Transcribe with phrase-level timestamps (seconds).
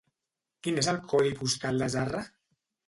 [0.67, 2.27] Quin és el codi postal de Zarra?